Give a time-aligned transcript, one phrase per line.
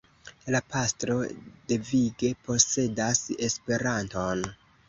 [0.53, 1.17] La pastro
[1.73, 4.47] devige posedas Esperanton.